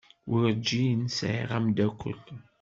[0.29, 2.19] Werǧin sɛiɣ ameddakel.